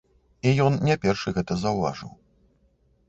[0.47, 2.11] І ён не першы гэта заўважыў.